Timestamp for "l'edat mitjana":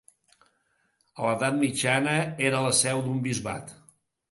1.27-2.17